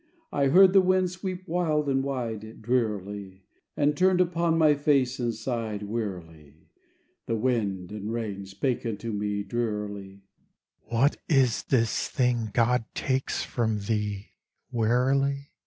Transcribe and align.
I 0.31 0.47
heard 0.47 0.73
the 0.73 0.81
wind 0.81 1.11
sweep 1.11 1.47
wild 1.47 1.87
and 1.87 2.03
wide, 2.03 2.63
Drearily; 2.63 3.43
And 3.77 3.95
turned 3.95 4.19
upon 4.19 4.57
my 4.57 4.73
face 4.73 5.19
and 5.19 5.31
sighed 5.31 5.83
Wearily. 5.83 6.55
The 7.27 7.35
wind 7.35 7.91
and 7.91 8.11
rain 8.11 8.47
spake 8.47 8.83
unto 8.83 9.11
me, 9.13 9.43
Drearily: 9.43 10.23
"What 10.85 11.17
is 11.29 11.65
this 11.65 12.09
thing 12.09 12.49
God 12.51 12.85
takes 12.95 13.43
from 13.43 13.77
thee, 13.81 14.29
Wearily?" 14.71 15.51